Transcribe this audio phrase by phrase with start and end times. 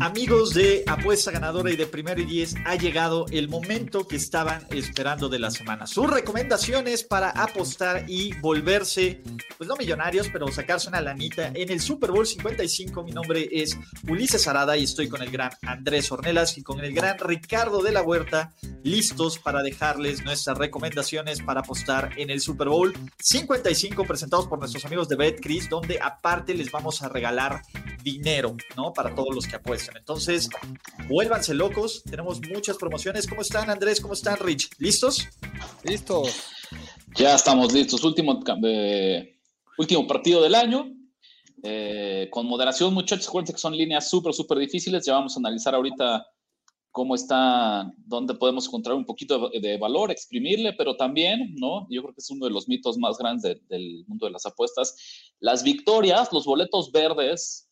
[0.00, 4.66] Amigos de Apuesta Ganadora y de Primero y Diez, ha llegado el momento que estaban
[4.70, 5.86] esperando de la semana.
[5.86, 9.22] Sus recomendaciones para apostar y volverse,
[9.56, 13.04] pues no millonarios, pero sacarse una lanita en el Super Bowl 55.
[13.04, 16.92] Mi nombre es Ulises Arada y estoy con el gran Andrés Ornelas y con el
[16.92, 18.52] gran Ricardo de la Huerta,
[18.82, 24.84] listos para dejarles nuestras recomendaciones para apostar en el Super Bowl 55, presentados por nuestros
[24.84, 27.62] amigos de BetCris, donde aparte les vamos a regalar
[28.04, 28.92] dinero, ¿no?
[28.92, 29.96] Para todos los que apuestan.
[29.96, 30.48] Entonces,
[31.08, 32.04] vuélvanse locos.
[32.04, 33.26] Tenemos muchas promociones.
[33.26, 34.00] ¿Cómo están, Andrés?
[34.00, 34.70] ¿Cómo están, Rich?
[34.78, 35.26] ¿Listos?
[35.82, 36.52] Listos.
[37.16, 38.04] Ya estamos listos.
[38.04, 39.38] Último, eh,
[39.78, 40.92] último partido del año.
[41.62, 43.26] Eh, con moderación, muchachos.
[43.26, 45.06] Acuérdense que son líneas súper, súper difíciles.
[45.06, 46.26] Ya vamos a analizar ahorita
[46.94, 51.88] cómo está, dónde podemos encontrar un poquito de, valor, exprimirle, pero también, ¿no?
[51.90, 54.94] Yo creo que es uno de los mitos más grandes del mundo de las apuestas.
[55.40, 57.63] Las victorias, los boletos verdes,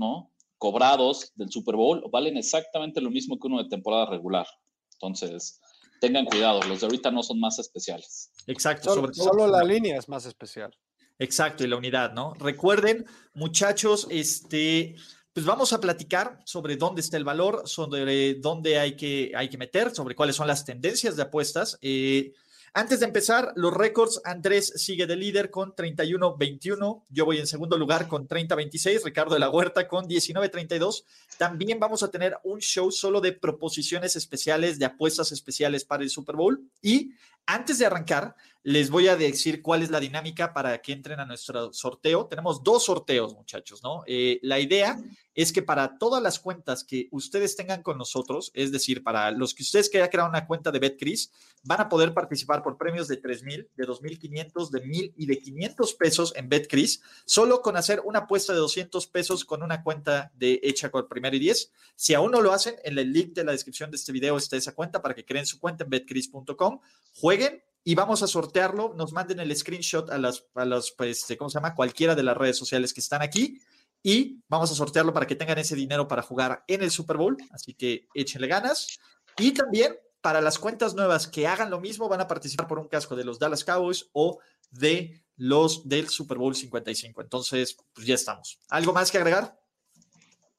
[0.00, 0.32] ¿no?
[0.60, 4.46] cobrados del Super Bowl valen exactamente lo mismo que uno de temporada regular.
[4.92, 5.58] Entonces,
[6.02, 8.30] tengan cuidado, los de ahorita no son más especiales.
[8.46, 8.94] Exacto.
[8.94, 10.70] Solo, solo la línea es más especial.
[11.18, 12.34] Exacto, y la unidad, ¿no?
[12.34, 14.96] Recuerden, muchachos, este,
[15.32, 19.56] pues vamos a platicar sobre dónde está el valor, sobre dónde hay que, hay que
[19.56, 21.78] meter, sobre cuáles son las tendencias de apuestas.
[21.80, 22.34] Eh,
[22.72, 27.02] antes de empezar, los récords, Andrés sigue de líder con 31-21.
[27.08, 29.04] Yo voy en segundo lugar con 30-26.
[29.04, 31.04] Ricardo de la Huerta con 19-32.
[31.36, 36.10] También vamos a tener un show solo de proposiciones especiales, de apuestas especiales para el
[36.10, 36.62] Super Bowl.
[36.80, 37.12] Y
[37.46, 41.24] antes de arrancar, les voy a decir cuál es la dinámica para que entren a
[41.24, 42.26] nuestro sorteo.
[42.26, 44.02] Tenemos dos sorteos, muchachos, ¿no?
[44.06, 45.00] Eh, la idea
[45.34, 49.54] es que para todas las cuentas que ustedes tengan con nosotros, es decir, para los
[49.54, 51.32] que ustedes que creado una cuenta de BetCris,
[51.62, 55.38] van a poder participar por premios de 3 mil, de 2.500, de 1.000 y de
[55.38, 60.30] 500 pesos en BetCris, solo con hacer una apuesta de 200 pesos con una cuenta
[60.34, 61.72] de hecha con primero y 10.
[61.96, 64.56] Si aún no lo hacen, en el link de la descripción de este video está
[64.56, 66.80] esa cuenta para que creen su cuenta en betcris.com,
[67.14, 68.94] jueguen y vamos a sortearlo.
[68.96, 71.74] Nos manden el screenshot a las, a los, pues, este, ¿cómo se llama?
[71.74, 73.60] Cualquiera de las redes sociales que están aquí
[74.02, 77.36] y vamos a sortearlo para que tengan ese dinero para jugar en el Super Bowl.
[77.50, 78.98] Así que échenle ganas.
[79.36, 82.88] Y también para las cuentas nuevas que hagan lo mismo, van a participar por un
[82.88, 84.38] casco de los Dallas Cowboys o
[84.70, 87.22] de los del Super Bowl 55.
[87.22, 88.58] Entonces, pues ya estamos.
[88.68, 89.58] ¿Algo más que agregar?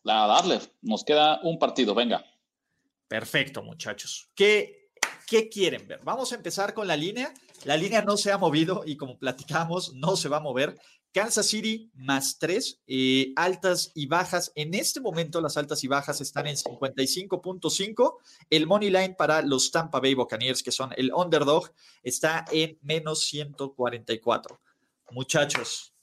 [0.03, 2.25] La darle, nos queda un partido, venga.
[3.07, 4.31] Perfecto, muchachos.
[4.33, 4.80] ¿Qué
[5.31, 6.01] ¿Qué quieren ver?
[6.03, 7.33] Vamos a empezar con la línea.
[7.63, 10.77] La línea no se ha movido y como platicamos, no se va a mover.
[11.13, 14.51] Kansas City más tres, eh, altas y bajas.
[14.55, 18.17] En este momento las altas y bajas están en 55.5.
[18.49, 21.71] El money line para los Tampa Bay Buccaneers, que son el underdog,
[22.03, 24.59] está en menos 144.
[25.11, 25.93] Muchachos,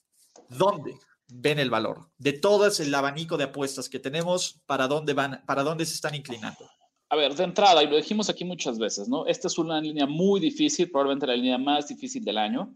[0.48, 0.96] ¿dónde
[1.26, 2.08] ven el valor?
[2.16, 5.44] De todo el abanico de apuestas que tenemos, ¿para dónde van?
[5.44, 6.66] ¿Para dónde se están inclinando?
[7.10, 9.26] A ver, de entrada, y lo dijimos aquí muchas veces, ¿no?
[9.26, 12.74] Esta es una línea muy difícil, probablemente la línea más difícil del año.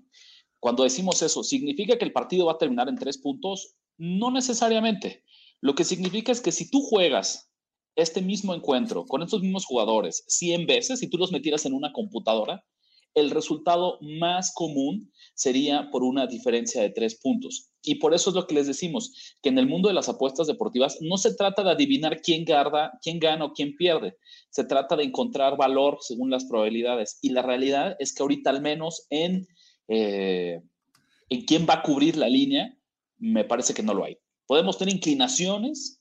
[0.59, 3.75] Cuando decimos eso, ¿significa que el partido va a terminar en tres puntos?
[3.99, 5.23] No necesariamente.
[5.61, 7.51] Lo que significa es que si tú juegas
[7.95, 11.93] este mismo encuentro con estos mismos jugadores 100 veces y tú los metieras en una
[11.93, 12.65] computadora,
[13.15, 17.71] el resultado más común sería por una diferencia de tres puntos.
[17.83, 20.47] Y por eso es lo que les decimos, que en el mundo de las apuestas
[20.47, 24.17] deportivas no se trata de adivinar quién, garda, quién gana o quién pierde,
[24.51, 27.19] se trata de encontrar valor según las probabilidades.
[27.23, 29.47] Y la realidad es que ahorita al menos en,
[29.89, 30.61] eh,
[31.29, 32.77] en quién va a cubrir la línea,
[33.19, 34.17] me parece que no lo hay.
[34.47, 36.01] Podemos tener inclinaciones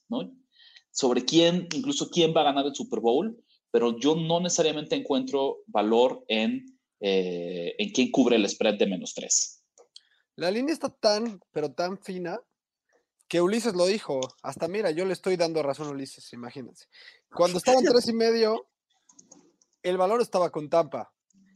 [0.92, 3.38] sobre quién, incluso quién va a ganar el Super Bowl,
[3.72, 6.66] pero yo no necesariamente encuentro valor en
[7.02, 9.64] eh, en quién cubre el spread de menos tres.
[10.36, 12.40] La línea está tan, pero tan fina
[13.28, 14.20] que Ulises lo dijo.
[14.44, 16.86] Hasta mira, yo le estoy dando razón a Ulises, imagínense.
[17.34, 18.68] Cuando estaba en tres y medio,
[19.84, 21.12] el valor estaba con Tampa.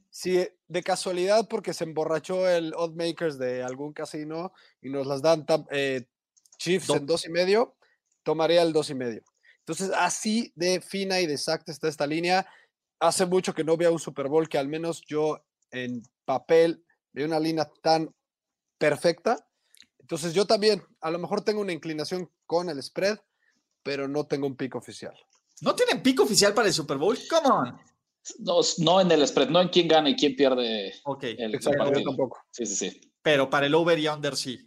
[0.09, 5.45] Si de casualidad, porque se emborrachó el Oddmakers de algún casino y nos las dan
[5.71, 6.05] eh,
[6.57, 7.75] Chiefs en dos y medio,
[8.23, 9.23] tomaría el dos y medio.
[9.59, 12.47] Entonces, así de fina y de exacta está esta línea
[12.99, 16.83] hace mucho que no veo un Super Bowl que al menos yo en papel
[17.13, 18.13] veo una línea tan
[18.77, 19.47] perfecta.
[19.99, 23.17] Entonces yo también, a lo mejor tengo una inclinación con el spread,
[23.83, 25.15] pero no tengo un pico oficial.
[25.61, 27.17] ¿No tienen pico oficial para el Super Bowl?
[27.29, 27.79] Come on.
[28.39, 31.55] No, no en el spread, no en quién gana y quién pierde Ok, el, el
[31.55, 32.09] Exacto, yo partido.
[32.11, 32.39] tampoco.
[32.51, 33.01] Sí, sí, sí.
[33.21, 34.59] pero para el over y under sí.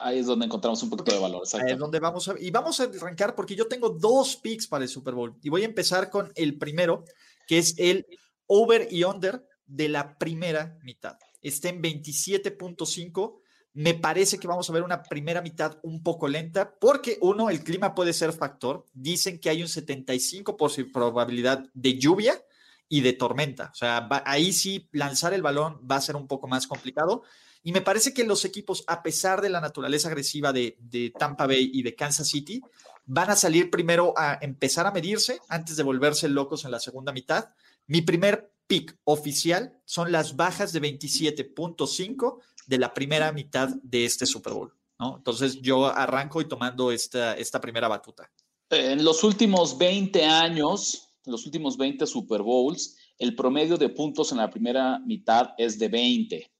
[0.00, 1.42] Ahí es donde encontramos un poquito de valor.
[1.42, 1.72] Ahí Exacto.
[1.72, 4.90] es donde vamos a, y vamos a arrancar porque yo tengo dos picks para el
[4.90, 7.04] Super Bowl y voy a empezar con el primero,
[7.46, 8.06] que es el
[8.46, 11.16] over y under de la primera mitad.
[11.40, 13.40] Está en 27.5.
[13.74, 17.64] Me parece que vamos a ver una primera mitad un poco lenta porque uno, el
[17.64, 18.86] clima puede ser factor.
[18.92, 22.40] Dicen que hay un 75% probabilidad de lluvia
[22.88, 23.70] y de tormenta.
[23.72, 27.24] O sea, ahí sí lanzar el balón va a ser un poco más complicado.
[27.66, 31.70] Y me parece que los equipos, a pesar de la naturaleza agresiva de, Tampa Bay
[31.72, 32.60] y de Kansas City,
[33.06, 37.10] van a salir primero a empezar a medirse antes de volverse locos en la segunda
[37.10, 37.48] mitad.
[37.86, 44.26] Mi primer pick oficial son las bajas de 27.5 de la primera mitad de este
[44.26, 44.74] Super Bowl.
[44.98, 48.30] Entonces yo arranco y tomando esta, esta primera batuta.
[48.68, 54.32] En los últimos 20 años, en los últimos 20 Super Bowls, el promedio de puntos
[54.32, 56.53] en la primera mitad es de 20.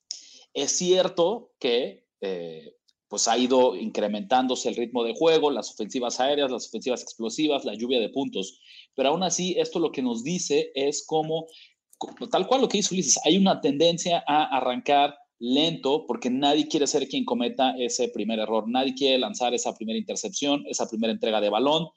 [0.54, 2.76] Es cierto que eh,
[3.08, 7.74] pues ha ido incrementándose el ritmo de juego, las ofensivas aéreas, las ofensivas explosivas, la
[7.74, 8.60] lluvia de puntos,
[8.94, 11.46] pero aún así esto lo que nos dice es como,
[12.30, 16.86] tal cual lo que hizo Ulises, hay una tendencia a arrancar lento porque nadie quiere
[16.86, 21.40] ser quien cometa ese primer error, nadie quiere lanzar esa primera intercepción, esa primera entrega
[21.40, 21.88] de balón.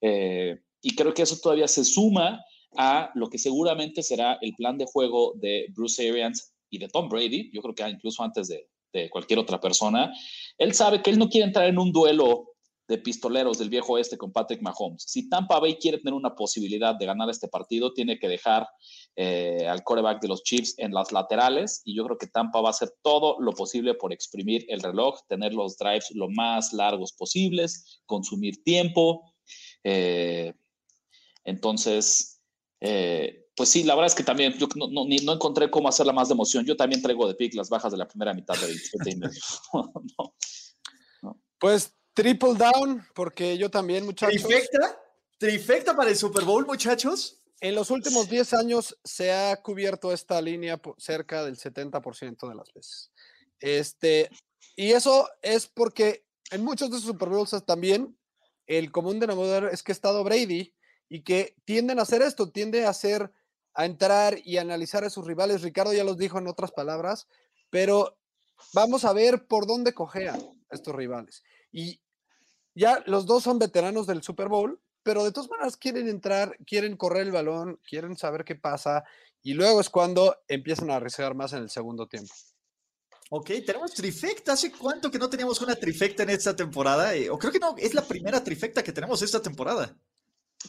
[0.00, 2.44] Eh, y creo que eso todavía se suma
[2.76, 7.08] a lo que seguramente será el plan de juego de Bruce Arians y de Tom
[7.08, 10.12] Brady, yo creo que incluso antes de, de cualquier otra persona.
[10.58, 12.46] Él sabe que él no quiere entrar en un duelo
[12.88, 15.04] de pistoleros del viejo oeste con Patrick Mahomes.
[15.06, 18.66] Si Tampa Bay quiere tener una posibilidad de ganar este partido, tiene que dejar
[19.14, 22.68] eh, al coreback de los Chiefs en las laterales y yo creo que Tampa va
[22.68, 27.12] a hacer todo lo posible por exprimir el reloj, tener los drives lo más largos
[27.12, 29.34] posibles, consumir tiempo.
[29.84, 30.52] Eh,
[31.44, 32.42] entonces,
[32.80, 35.88] eh, pues sí, la verdad es que también yo no, no, ni, no, encontré cómo
[35.88, 36.64] hacerla más de emoción.
[36.64, 39.40] Yo también traigo de pick las bajas de la primera mitad de 27 y medio.
[39.72, 40.34] no,
[41.22, 41.40] no.
[41.58, 44.42] Pues triple down, porque yo también, muchachos.
[44.42, 45.00] ¿Trifecta?
[45.38, 47.42] ¿Trifecta para el Super Bowl, muchachos?
[47.60, 52.72] En los últimos 10 años se ha cubierto esta línea cerca del 70% de las
[52.72, 53.10] veces.
[53.58, 54.30] Este,
[54.76, 58.16] y eso es porque en muchos de esos Super Bowls también
[58.66, 60.74] el común denominador es que ha estado Brady
[61.08, 63.30] y que tienden a hacer esto, tiende a hacer
[63.74, 65.62] a entrar y analizar a sus rivales.
[65.62, 67.28] Ricardo ya los dijo en otras palabras,
[67.70, 68.18] pero
[68.72, 70.40] vamos a ver por dónde cojean
[70.70, 71.42] estos rivales.
[71.72, 72.00] Y
[72.74, 76.96] ya los dos son veteranos del Super Bowl, pero de todas maneras quieren entrar, quieren
[76.96, 79.04] correr el balón, quieren saber qué pasa,
[79.42, 82.34] y luego es cuando empiezan a arriesgar más en el segundo tiempo.
[83.32, 84.52] Ok, tenemos trifecta.
[84.52, 87.14] ¿Hace cuánto que no teníamos una trifecta en esta temporada?
[87.14, 89.96] Eh, o creo que no, es la primera trifecta que tenemos esta temporada.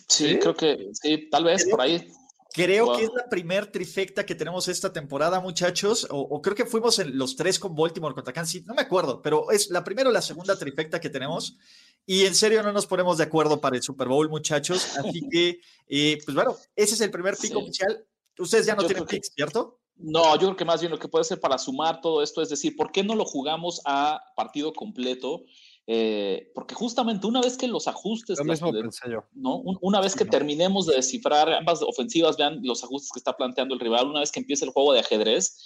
[0.08, 0.40] Sí, ¿Sí?
[0.40, 2.08] creo que sí, tal vez por ahí.
[2.54, 2.98] Creo wow.
[2.98, 6.06] que es la primer trifecta que tenemos esta temporada, muchachos.
[6.10, 8.66] O, o, creo que fuimos en los tres con Baltimore contra Kansas City.
[8.68, 11.58] No me acuerdo, pero es la primera o la segunda trifecta que tenemos.
[12.06, 14.98] Y en serio no nos ponemos de acuerdo para el Super Bowl, muchachos.
[14.98, 17.56] Así que, eh, pues bueno, ese es el primer pick sí.
[17.58, 18.06] oficial.
[18.38, 19.78] Ustedes ya no Yo tienen creo que- picks, ¿cierto?
[20.04, 22.50] No, yo creo que más bien lo que puede ser para sumar todo esto es
[22.50, 25.44] decir, ¿por qué no lo jugamos a partido completo?
[25.94, 29.26] Eh, porque justamente una vez que los ajustes, Lo mismo de- pensé yo.
[29.34, 29.58] ¿no?
[29.58, 33.74] Un- Una vez que terminemos de descifrar ambas ofensivas, vean los ajustes que está planteando
[33.74, 35.58] el rival, una vez que empiece el juego de ajedrez,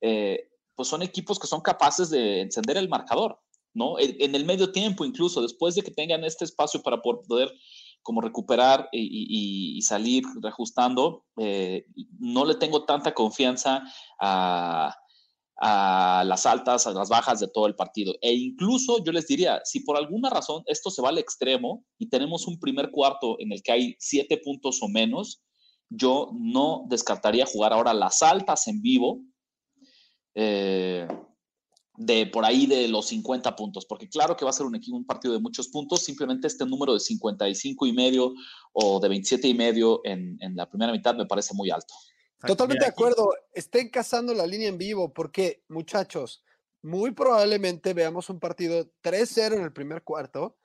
[0.00, 3.38] eh, pues son equipos que son capaces de encender el marcador,
[3.74, 3.98] ¿no?
[3.98, 7.52] En, en el medio tiempo, incluso después de que tengan este espacio para poder
[8.02, 11.84] como recuperar y, y- y salir reajustando, eh,
[12.18, 13.82] no le tengo tanta confianza
[14.18, 14.96] a,
[15.56, 18.14] a las altas, a las bajas de todo el partido.
[18.20, 22.08] E incluso yo les diría, si por alguna razón esto se va al extremo y
[22.08, 25.42] tenemos un primer cuarto en el que hay siete puntos o menos,
[25.88, 29.20] yo no descartaría jugar ahora las altas en vivo
[30.34, 31.06] eh,
[31.96, 34.96] de por ahí de los 50 puntos, porque claro que va a ser un, equipo,
[34.96, 38.34] un partido de muchos puntos, simplemente este número de 55 y medio
[38.72, 41.94] o de 27 y medio en, en la primera mitad me parece muy alto.
[42.46, 43.34] Totalmente de acuerdo.
[43.52, 46.44] Estén cazando la línea en vivo porque, muchachos,
[46.82, 50.58] muy probablemente veamos un partido 3-0 en el primer cuarto.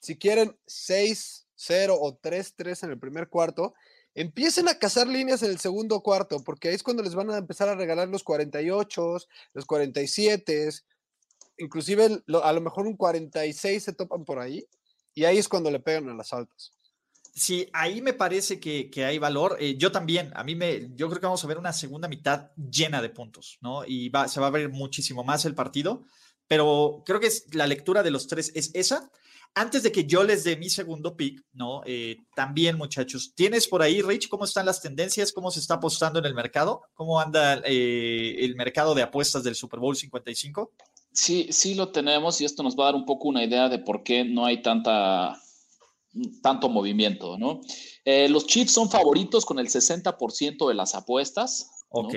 [0.00, 3.74] Si quieren 6-0 o 3-3 en el primer cuarto,
[4.14, 7.38] empiecen a cazar líneas en el segundo cuarto, porque ahí es cuando les van a
[7.38, 9.18] empezar a regalar los 48,
[9.52, 10.70] los 47,
[11.58, 14.66] inclusive a lo mejor un 46 se topan por ahí,
[15.14, 16.72] y ahí es cuando le pegan a las altas.
[17.32, 19.56] Sí, ahí me parece que, que hay valor.
[19.60, 22.50] Eh, yo también, a mí me, yo creo que vamos a ver una segunda mitad
[22.56, 23.84] llena de puntos, ¿no?
[23.86, 26.04] Y va, se va a ver muchísimo más el partido,
[26.48, 29.10] pero creo que es la lectura de los tres es esa.
[29.54, 31.82] Antes de que yo les dé mi segundo pick, ¿no?
[31.84, 35.32] Eh, también, muchachos, ¿tienes por ahí, Rich, cómo están las tendencias?
[35.32, 36.82] ¿Cómo se está apostando en el mercado?
[36.94, 40.72] ¿Cómo anda eh, el mercado de apuestas del Super Bowl 55?
[41.12, 43.80] Sí, sí lo tenemos y esto nos va a dar un poco una idea de
[43.80, 45.40] por qué no hay tanta,
[46.42, 47.60] tanto movimiento, ¿no?
[48.04, 51.84] Eh, los Chiefs son favoritos con el 60% de las apuestas.
[51.90, 52.14] Ok.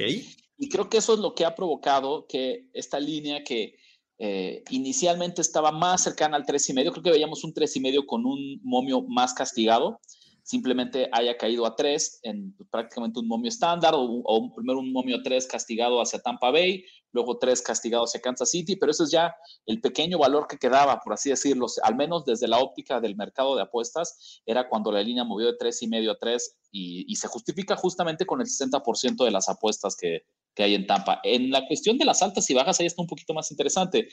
[0.58, 3.76] Y creo que eso es lo que ha provocado que esta línea que
[4.20, 9.02] eh, inicialmente estaba más cercana al 3,5, creo que veíamos un 3,5 con un momio
[9.02, 10.00] más castigado,
[10.44, 15.48] simplemente haya caído a 3 en prácticamente un momio estándar o, primero un momio 3
[15.48, 19.80] castigado hacia Tampa Bay, luego 3 castigado hacia Kansas City, pero eso es ya el
[19.80, 23.62] pequeño valor que quedaba, por así decirlo, al menos desde la óptica del mercado de
[23.62, 28.26] apuestas, era cuando la línea movió de 3,5 a 3 y, y se justifica justamente
[28.26, 30.24] con el 60% de las apuestas que,
[30.56, 31.20] que hay en Tampa.
[31.24, 34.08] En la cuestión de las altas y bajas, ahí está un poquito más interesante,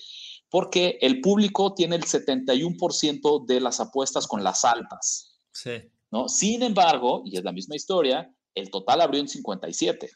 [0.49, 5.41] porque el público tiene el 71% de las apuestas con las altas.
[5.53, 5.73] Sí.
[6.11, 6.29] ¿no?
[6.29, 10.11] Sin embargo, y es la misma historia, el total abrió en 57.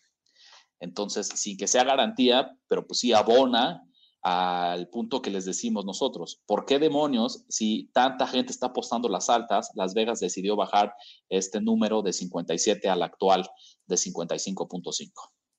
[0.80, 3.82] Entonces, sin que sea garantía, pero pues sí abona
[4.24, 6.40] al punto que les decimos nosotros.
[6.46, 10.94] ¿Por qué demonios, si tanta gente está apostando las altas, Las Vegas decidió bajar
[11.28, 13.46] este número de 57 al actual
[13.86, 15.10] de 55.5?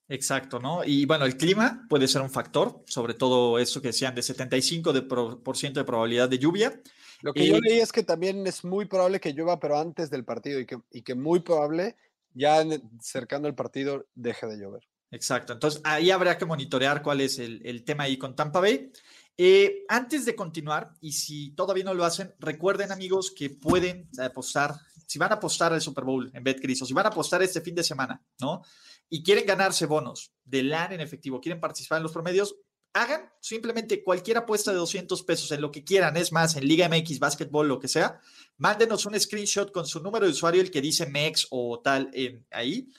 [0.08, 0.84] Exacto, ¿no?
[0.84, 4.92] Y bueno, el clima puede ser un factor, sobre todo eso que decían de 75%
[4.92, 6.82] de, por ciento de probabilidad de lluvia.
[7.22, 10.26] Lo que yo leí es que también es muy probable que llueva, pero antes del
[10.26, 11.96] partido y que, y que muy probable
[12.34, 12.64] ya
[13.02, 14.88] cercando el partido deje de llover.
[15.12, 18.92] Exacto, entonces ahí habrá que monitorear cuál es el, tema ahí con Tampa Bay.
[19.38, 24.76] Eh, antes de continuar, y si todavía no lo hacen, recuerden amigos que pueden apostar,
[25.06, 27.62] si van a apostar al Super Bowl en BetCris o si van a apostar este
[27.62, 28.62] fin de semana, ¿no?
[29.10, 32.56] y quieren ganarse bonos de LAN en efectivo, quieren participar en los promedios,
[32.94, 36.88] hagan simplemente cualquier apuesta de 200 pesos en lo que quieran, es más, en Liga
[36.90, 38.20] MX, básquetbol, lo que sea,
[38.58, 42.46] mándenos un screenshot con su número de usuario, el que dice MEX o tal en
[42.52, 42.90] ahí,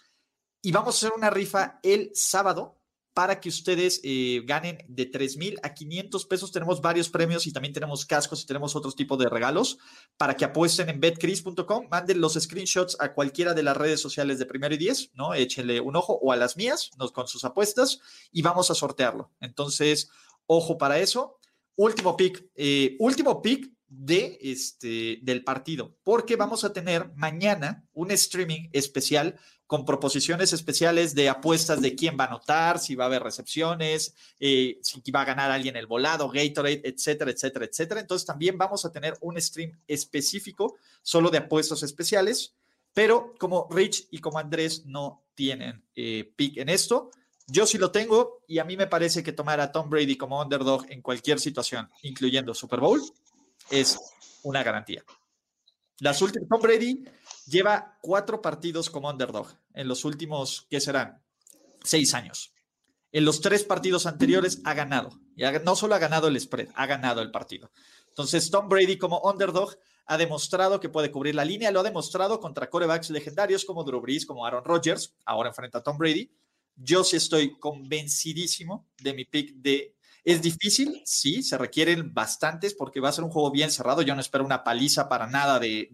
[0.67, 2.77] y vamos a hacer una rifa el sábado
[3.15, 6.51] para que ustedes eh, ganen de 3 mil a 500 pesos.
[6.51, 9.79] Tenemos varios premios y también tenemos cascos y tenemos otros tipos de regalos
[10.17, 11.87] para que apuesten en betcris.com.
[11.89, 15.35] Manden los screenshots a cualquiera de las redes sociales de Primero y Diez, ¿no?
[15.35, 18.01] Échenle un ojo o a las mías con sus apuestas
[18.33, 19.31] y vamos a sortearlo.
[19.39, 20.11] Entonces,
[20.47, 21.39] ojo para eso.
[21.77, 28.11] Último pick, eh, último pick de este, del partido, porque vamos a tener mañana un
[28.11, 33.07] streaming especial con proposiciones especiales de apuestas de quién va a anotar, si va a
[33.09, 38.01] haber recepciones, eh, si va a ganar alguien el volado, Gatorade, etcétera, etcétera, etcétera.
[38.01, 42.55] Entonces también vamos a tener un stream específico solo de apuestas especiales,
[42.95, 47.11] pero como Rich y como Andrés no tienen eh, pick en esto,
[47.49, 50.41] yo sí lo tengo y a mí me parece que tomar a Tom Brady como
[50.41, 53.01] underdog en cualquier situación, incluyendo Super Bowl,
[53.71, 53.99] es
[54.43, 55.05] una garantía.
[55.99, 57.05] Las últimas, Tom Brady
[57.47, 61.23] lleva cuatro partidos como underdog en los últimos, ¿qué serán?
[61.83, 62.53] Seis años.
[63.13, 65.19] En los tres partidos anteriores ha ganado.
[65.37, 67.71] Y no solo ha ganado el spread, ha ganado el partido.
[68.09, 72.41] Entonces, Tom Brady como underdog ha demostrado que puede cubrir la línea, lo ha demostrado
[72.41, 76.31] contra corebacks legendarios como Drew Brees, como Aaron Rodgers, ahora enfrenta a Tom Brady.
[76.77, 79.96] Yo sí estoy convencidísimo de mi pick de
[80.27, 84.03] es difícil, sí, se requieren bastantes porque va a ser un juego bien cerrado.
[84.03, 85.89] Yo no espero una paliza para nada de,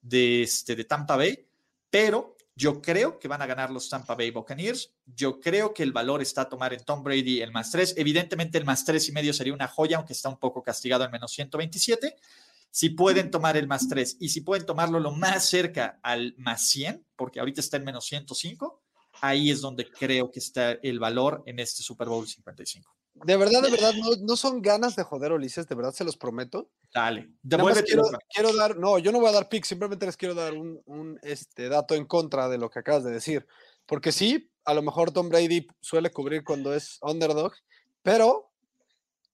[0.00, 1.44] de, este, de Tampa Bay,
[1.90, 4.92] pero yo creo que van a ganar los Tampa Bay Buccaneers.
[5.04, 7.94] Yo creo que el valor está a tomar en Tom Brady el más 3.
[7.96, 11.10] Evidentemente, el más 3 y medio sería una joya, aunque está un poco castigado al
[11.10, 12.14] menos 127.
[12.70, 16.68] Si pueden tomar el más 3 y si pueden tomarlo lo más cerca al más
[16.68, 18.80] 100, porque ahorita está en menos 105,
[19.20, 23.01] ahí es donde creo que está el valor en este Super Bowl 55.
[23.14, 26.70] De verdad, de verdad, no, son ganas de joder, Ulises, de verdad se los prometo.
[27.42, 30.54] Dale, quiero, quiero, dar, no, yo no voy a dar pick, simplemente les quiero dar
[30.54, 33.46] un, este, dato en contra de lo que acabas de decir.
[33.86, 37.52] Porque sí, a lo mejor Tom Brady suele cubrir cuando es underdog,
[38.02, 38.50] pero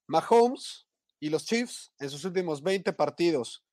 [0.07, 0.87] Mahomes
[1.21, 3.65] y los Chiefs en sus últimos 20 partidos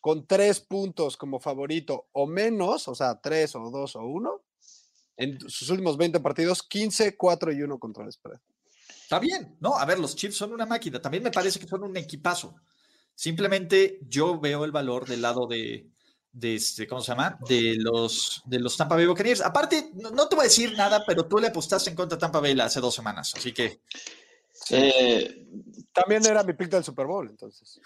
[0.00, 4.42] con tres puntos como favorito o menos, o sea, tres o dos o uno,
[5.16, 8.40] en sus últimos 20 partidos, 15, 4 y 1 contra el spread.
[9.12, 9.76] Está bien, ¿no?
[9.76, 10.98] A ver, los Chiefs son una máquina.
[10.98, 12.54] También me parece que son un equipazo.
[13.14, 15.86] Simplemente yo veo el valor del lado de,
[16.32, 17.38] de este, ¿cómo se llama?
[17.46, 19.42] De los, de los Tampa Bay Buccaneers.
[19.42, 22.40] Aparte, no, te voy a decir nada, pero tú le apostaste en contra de Tampa
[22.40, 23.80] Bay hace dos semanas, así que.
[24.70, 25.46] Eh,
[25.92, 27.82] también era mi pick del Super Bowl, entonces.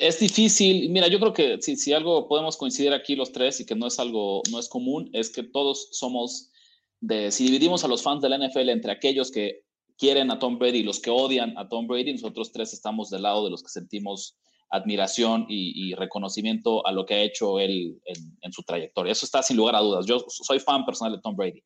[0.00, 0.90] Es difícil.
[0.90, 3.86] Mira, yo creo que si, si algo podemos coincidir aquí los tres y que no
[3.86, 6.50] es algo, no es común, es que todos somos
[6.98, 9.65] de, si dividimos a los fans de la NFL entre aquellos que
[9.98, 13.22] quieren a Tom Brady y los que odian a Tom Brady, nosotros tres estamos del
[13.22, 14.36] lado de los que sentimos
[14.70, 19.12] admiración y, reconocimiento a lo que ha hecho él en, su trayectoria.
[19.12, 20.06] Eso está sin lugar a dudas.
[20.06, 21.62] Yo soy fan personal de Tom Brady,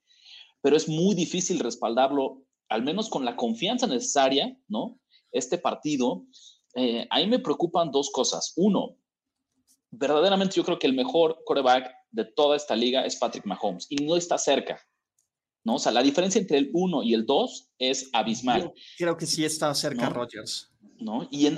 [0.61, 5.01] pero es muy difícil respaldarlo, al menos con la confianza necesaria, ¿no?
[5.33, 6.25] Este partido,
[6.75, 8.53] eh, ahí me preocupan dos cosas.
[8.57, 8.97] Uno,
[9.91, 13.97] verdaderamente yo creo que el mejor quarterback de toda esta liga es Patrick Mahomes y
[13.97, 14.81] no está cerca.
[15.65, 15.77] ¿No?
[15.77, 18.73] O sea, la diferencia entre el 1 y el 2 es abismal.
[18.97, 20.15] creo que sí está cerca ¿No?
[20.15, 20.71] Rodgers.
[20.99, 21.29] ¿No?
[21.31, 21.49] Y,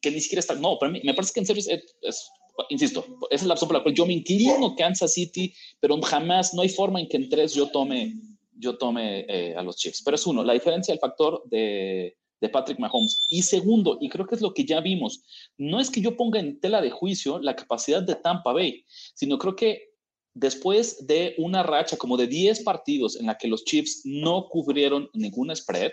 [0.00, 0.54] que ni siquiera está.
[0.54, 1.62] No, para mí, me parece que en serio
[2.02, 2.30] es,
[2.68, 6.52] insisto, esa es la razón por la cual yo me inclino Kansas City, pero jamás,
[6.54, 8.14] no hay forma en que en tres yo tome,
[8.52, 10.02] yo tome eh, a los Chiefs.
[10.04, 13.26] Pero es uno, la diferencia, el factor de, de Patrick Mahomes.
[13.28, 15.22] Y segundo, y creo que es lo que ya vimos,
[15.56, 19.38] no es que yo ponga en tela de juicio la capacidad de Tampa Bay, sino
[19.38, 19.89] creo que
[20.34, 25.08] después de una racha como de 10 partidos en la que los Chiefs no cubrieron
[25.12, 25.92] ningún spread,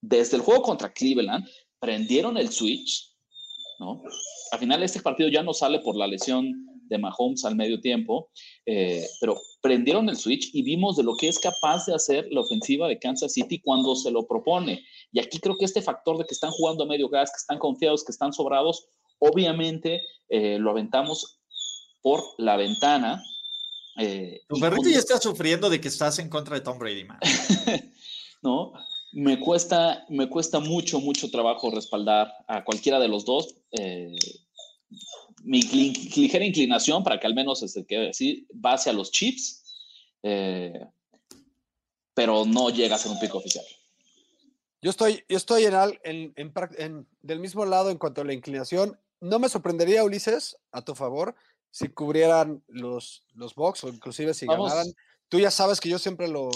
[0.00, 1.46] desde el juego contra Cleveland,
[1.78, 3.14] prendieron el switch,
[3.78, 4.02] ¿no?
[4.50, 8.30] Al final este partido ya no sale por la lesión de Mahomes al medio tiempo,
[8.66, 12.42] eh, pero prendieron el switch y vimos de lo que es capaz de hacer la
[12.42, 14.84] ofensiva de Kansas City cuando se lo propone.
[15.10, 17.58] Y aquí creo que este factor de que están jugando a medio gas, que están
[17.58, 18.88] confiados, que están sobrados,
[19.18, 21.41] obviamente eh, lo aventamos
[22.02, 23.22] por la ventana.
[23.96, 27.18] Eh, tu perrito ya está sufriendo de que estás en contra de Tom Brady, man.
[28.42, 28.72] no,
[29.12, 33.54] me cuesta, me cuesta mucho, mucho trabajo respaldar a cualquiera de los dos.
[33.72, 34.14] Eh,
[35.44, 39.62] mi ligera inclinación para que al menos se quede así, va hacia los chips,
[40.22, 40.86] eh,
[42.14, 43.64] pero no llega a ser un pico oficial.
[44.80, 48.98] Yo estoy, yo estoy en, en, del mismo lado en cuanto a la inclinación.
[49.20, 51.36] No me sorprendería, Ulises, a tu favor,
[51.72, 54.86] si cubrieran los, los box o inclusive si ganaran.
[55.28, 56.50] Tú ya sabes que yo siempre lo,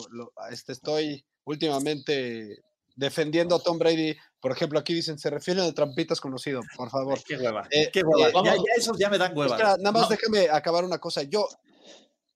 [0.51, 2.63] este, estoy últimamente
[2.95, 4.15] defendiendo a Tom Brady.
[4.41, 7.19] Por ejemplo, aquí dicen, se refieren a trampitas conocido, por favor.
[7.25, 7.67] Qué hueva.
[7.71, 8.29] Eh, qué hueva.
[8.29, 9.57] Eh, ya, esos ya me dan hueva.
[9.57, 11.23] nada más déjame acabar una cosa.
[11.23, 11.49] Yo,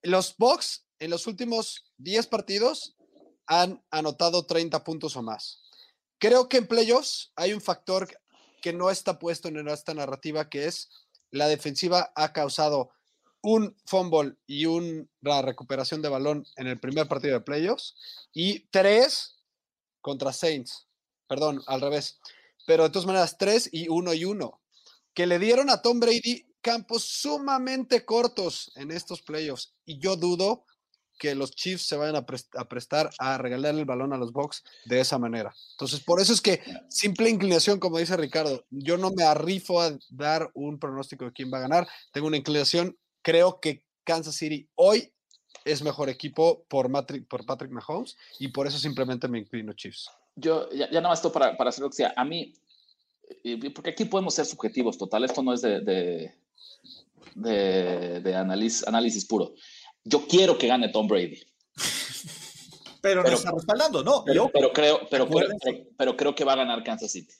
[0.01, 2.95] los box en los últimos 10 partidos
[3.45, 5.61] han anotado 30 puntos o más.
[6.17, 8.07] Creo que en playoffs hay un factor
[8.63, 10.89] que no está puesto en esta narrativa, que es
[11.31, 12.91] la defensiva ha causado
[13.41, 17.95] un fumble y una recuperación de balón en el primer partido de playoffs
[18.33, 19.39] y tres
[20.01, 20.87] contra Saints.
[21.27, 22.19] Perdón, al revés.
[22.67, 24.61] Pero de todas maneras, tres y uno y uno.
[25.13, 29.73] Que le dieron a Tom Brady campos sumamente cortos en estos playoffs.
[29.85, 30.65] Y yo dudo
[31.21, 32.25] que los Chiefs se vayan a,
[32.67, 35.53] prestar a regalar el balón a los Bucks de esa manera.
[35.73, 39.95] Entonces, por eso es que simple inclinación, como dice Ricardo, yo no me arrifo a
[40.09, 41.87] dar un pronóstico de quién va a ganar.
[42.11, 45.13] Tengo una inclinación, creo que Kansas City hoy
[45.63, 46.89] es mejor equipo por,
[47.27, 50.09] por Patrick Mahomes y por eso simplemente me inclino Chiefs.
[50.35, 52.15] Yo ya, nada más esto para, para hacer lo que sea.
[52.17, 52.51] A mí,
[53.75, 55.81] porque aquí podemos ser subjetivos, total, esto no es de,
[57.35, 59.53] de, de, análisis, análisis puro
[60.03, 61.41] yo quiero que gane Tom Brady.
[63.01, 64.23] pero, no está respaldando, ¿no?
[64.23, 65.27] Pero, creo, pero,
[65.97, 67.33] pero, creo que va a ganar Kansas City.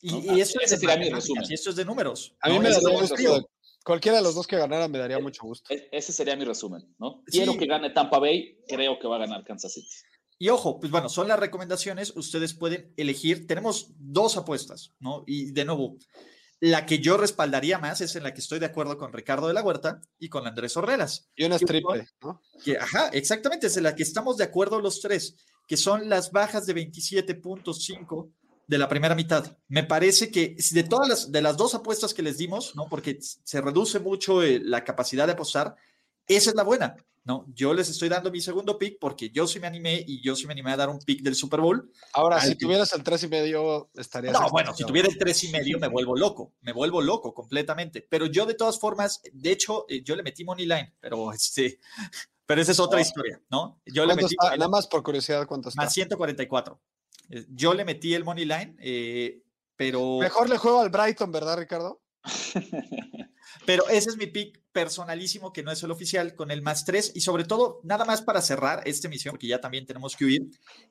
[0.00, 1.44] Y, eso ese sería mi resumen.
[1.48, 2.34] Y esto es de números.
[2.40, 3.48] A mí me daría gusto.
[3.84, 5.72] Cualquiera de los dos que ganara me daría mucho gusto.
[5.74, 7.22] E, ese sería mi resumen, ¿no?
[7.26, 9.88] Quiero que gane Tampa Bay, creo que va a ganar Kansas City.
[10.38, 15.24] Y ojo, pues bueno, son las recomendaciones, ustedes pueden elegir, tenemos dos apuestas, ¿no?
[15.26, 15.96] Y de nuevo,
[16.62, 19.52] la que yo respaldaría más es en la que estoy de acuerdo con Ricardo de
[19.52, 21.28] la Huerta y con Andrés Orrelas.
[21.34, 22.40] Y una triple, ¿no?
[22.80, 25.34] ajá, exactamente, es en la que estamos de acuerdo los tres,
[25.66, 28.30] que son las bajas de 27.5
[28.68, 29.58] de la primera mitad.
[29.66, 32.88] Me parece que de todas las, de las dos apuestas que les dimos, ¿no?
[32.88, 35.74] Porque se reduce mucho eh, la capacidad de apostar,
[36.28, 36.94] esa es la buena.
[37.24, 37.44] ¿No?
[37.54, 40.46] Yo les estoy dando mi segundo pick porque yo sí me animé y yo sí
[40.46, 41.90] me animé a dar un pick del Super Bowl.
[42.12, 44.32] Ahora, si tuvieras el tres y medio, estarías.
[44.32, 48.06] No, bueno, si tuviera el tres y medio, me vuelvo loco, me vuelvo loco completamente.
[48.08, 51.78] Pero yo, de todas formas, de hecho, eh, yo le metí Money Line, pero este.
[52.44, 53.80] Pero esa es otra historia, ¿no?
[53.86, 54.34] Yo le metí.
[54.36, 55.80] nada más por curiosidad, ¿cuánto está?
[55.80, 56.78] Más 144.
[57.30, 59.42] Eh, yo le metí el Money Line, eh,
[59.76, 60.18] pero.
[60.18, 62.02] Mejor le juego al Brighton, ¿verdad, Ricardo?
[63.66, 67.12] Pero ese es mi pick personalísimo, que no es el oficial, con el más tres.
[67.14, 70.42] Y sobre todo, nada más para cerrar esta emisión, porque ya también tenemos que huir.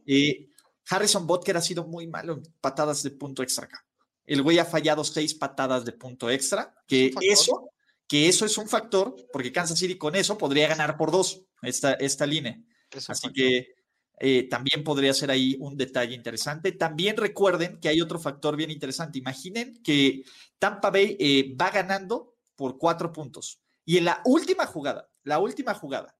[0.05, 0.47] Eh,
[0.89, 3.85] Harrison Butker ha sido muy malo en patadas de punto extra acá.
[4.25, 7.71] El güey ha fallado seis patadas de punto extra, que eso,
[8.07, 11.93] que eso es un factor, porque Kansas City con eso podría ganar por dos esta,
[11.93, 12.61] esta línea.
[13.07, 13.75] Así que
[14.19, 16.71] eh, también podría ser ahí un detalle interesante.
[16.73, 19.17] También recuerden que hay otro factor bien interesante.
[19.17, 20.23] Imaginen que
[20.59, 23.59] Tampa Bay eh, va ganando por cuatro puntos.
[23.85, 26.15] Y en la última jugada, la última jugada,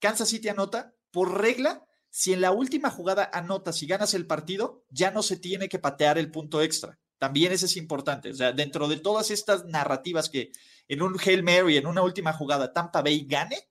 [0.00, 1.82] Kansas City anota por regla.
[2.10, 5.78] Si en la última jugada anotas y ganas el partido, ya no se tiene que
[5.78, 6.98] patear el punto extra.
[7.16, 8.30] También ese es importante.
[8.32, 10.52] O sea, dentro de todas estas narrativas que
[10.88, 13.70] en un Hail Mary, en una última jugada, Tampa Bay gane,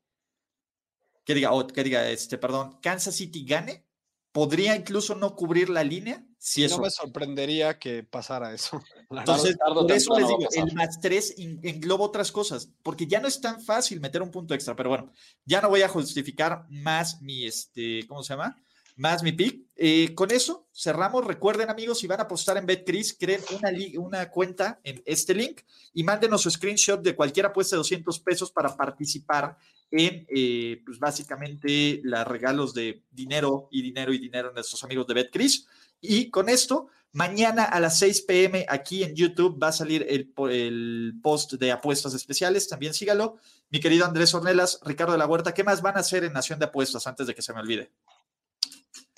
[1.23, 3.85] que diga, que diga, este, perdón, Kansas City gane,
[4.31, 6.26] podría incluso no cubrir la línea.
[6.39, 6.77] Si eso.
[6.77, 8.81] No me sorprendería que pasara eso.
[9.09, 13.41] Entonces, por eso les digo, el más tres engloba otras cosas, porque ya no es
[13.41, 15.11] tan fácil meter un punto extra, pero bueno,
[15.45, 18.55] ya no voy a justificar más mi, este, ¿cómo se llama?
[18.97, 19.61] Más mi pick.
[19.75, 21.23] Eh, con eso cerramos.
[21.23, 23.69] Recuerden, amigos, si van a apostar en BetCris, creen una,
[23.99, 25.61] una cuenta en este link
[25.93, 29.55] y mándenos su screenshot de cualquier apuesta de 200 pesos para participar
[29.91, 35.07] en, eh, pues básicamente, los regalos de dinero y dinero y dinero en nuestros amigos
[35.07, 35.67] de BetCris.
[36.01, 40.33] Y con esto, mañana a las 6 pm aquí en YouTube va a salir el,
[40.51, 42.67] el post de apuestas especiales.
[42.67, 43.37] También sígalo.
[43.69, 46.59] Mi querido Andrés Ornelas, Ricardo de la Huerta, ¿qué más van a hacer en Nación
[46.59, 47.91] de Apuestas antes de que se me olvide?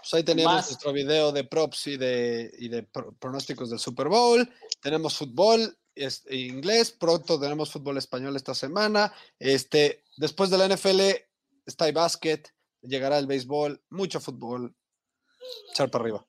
[0.09, 2.81] Pues ahí tenemos nuestro video de props y de, y de
[3.19, 4.49] pronósticos del Super Bowl.
[4.81, 6.91] Tenemos fútbol es, inglés.
[6.91, 9.13] Pronto tenemos fútbol español esta semana.
[9.37, 11.01] Este, después de la NFL
[11.65, 12.51] está el básquet.
[12.81, 13.83] Llegará el béisbol.
[13.89, 14.75] Mucho fútbol.
[15.71, 16.28] Echar para arriba.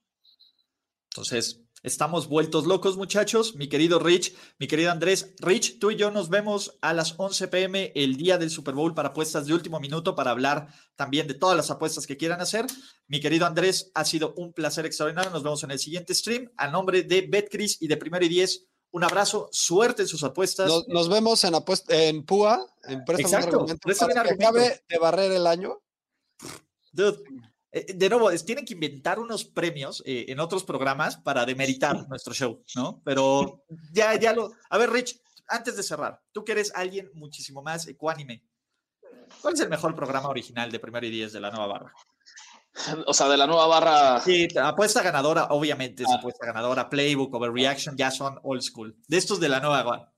[1.10, 3.56] Entonces, Estamos vueltos locos, muchachos.
[3.56, 5.34] Mi querido Rich, mi querido Andrés.
[5.38, 8.92] Rich, tú y yo nos vemos a las 11 pm el día del Super Bowl
[8.92, 12.66] para apuestas de último minuto para hablar también de todas las apuestas que quieran hacer.
[13.06, 15.30] Mi querido Andrés, ha sido un placer extraordinario.
[15.30, 16.50] Nos vemos en el siguiente stream.
[16.58, 20.70] A nombre de BetCris y de Primero y Diez, un abrazo, suerte en sus apuestas.
[20.86, 21.54] Nos, vemos en,
[21.88, 23.64] en PUA, en Exacto,
[23.98, 25.80] para que acabe de barrer el año.
[26.92, 27.22] Dude,
[27.72, 32.64] de nuevo, tienen que inventar unos premios eh, en otros programas para demeritar nuestro show,
[32.74, 33.00] ¿no?
[33.04, 34.52] Pero ya, ya lo.
[34.68, 38.42] A ver, Rich, antes de cerrar, tú que eres alguien muchísimo más ecuánime,
[39.40, 41.92] ¿cuál es el mejor programa original de Primero y Diez de la nueva barra?
[43.06, 44.20] O sea, de la nueva barra.
[44.20, 46.16] Sí, apuesta ganadora, obviamente, es ah.
[46.18, 46.88] apuesta ganadora.
[46.88, 48.96] Playbook, Overreaction, ya son old school.
[49.08, 50.12] De estos de la nueva barra.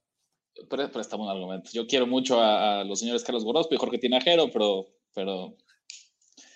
[0.69, 1.71] Préstame un argumento.
[1.73, 5.57] Yo quiero mucho a, los señores Carlos Gorospe y Jorge Tinajero, pero, pero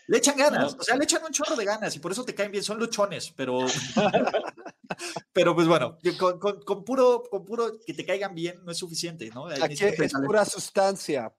[0.08, 2.34] le echan ganas, o sea, le echan un chorro de ganas y por eso te
[2.34, 3.58] caen bien, son luchones, pero,
[5.32, 9.46] pero pues bueno, con, puro, con puro que te caigan bien no es suficiente, ¿no?
[9.46, 11.32] Aquí es pura sustancia.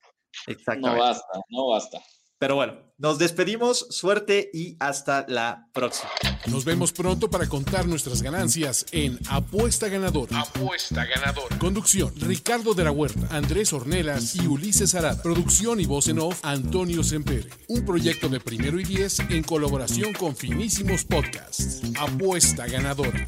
[0.45, 0.87] Exacto.
[0.87, 1.99] No basta, no basta.
[2.39, 6.09] Pero bueno, nos despedimos, suerte y hasta la próxima.
[6.47, 10.39] Nos vemos pronto para contar nuestras ganancias en Apuesta Ganadora.
[10.41, 11.57] Apuesta Ganadora.
[11.57, 15.21] Conducción, Ricardo de la Huerta, Andrés Ornelas y Ulises Arad.
[15.21, 17.49] Producción y voz en off, Antonio Sempere.
[17.69, 21.81] Un proyecto de primero y diez en colaboración con Finísimos Podcasts.
[21.99, 23.25] Apuesta Ganadora.